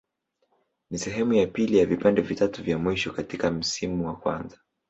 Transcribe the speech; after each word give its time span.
Ni 0.89 0.97
sehemu 0.99 1.33
ya 1.33 1.47
pili 1.47 1.77
ya 1.77 1.85
vipande 1.85 2.21
vitatu 2.21 2.63
vya 2.63 2.77
mwisho 2.77 3.13
katika 3.13 3.51
msimu 3.51 4.07
wa 4.07 4.15
kwanza. 4.15 4.57